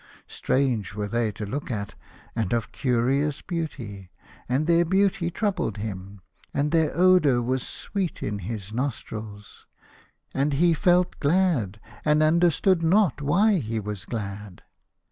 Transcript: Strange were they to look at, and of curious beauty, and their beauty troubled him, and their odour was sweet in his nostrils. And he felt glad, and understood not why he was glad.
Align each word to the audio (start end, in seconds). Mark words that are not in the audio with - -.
Strange 0.27 0.95
were 0.95 1.07
they 1.07 1.31
to 1.31 1.45
look 1.45 1.69
at, 1.69 1.93
and 2.35 2.53
of 2.53 2.71
curious 2.71 3.43
beauty, 3.43 4.09
and 4.49 4.65
their 4.65 4.83
beauty 4.83 5.29
troubled 5.29 5.77
him, 5.77 6.21
and 6.55 6.71
their 6.71 6.97
odour 6.97 7.39
was 7.39 7.61
sweet 7.61 8.23
in 8.23 8.39
his 8.39 8.73
nostrils. 8.73 9.67
And 10.33 10.53
he 10.53 10.73
felt 10.73 11.19
glad, 11.19 11.79
and 12.03 12.23
understood 12.23 12.81
not 12.81 13.21
why 13.21 13.59
he 13.59 13.79
was 13.79 14.05
glad. 14.05 14.63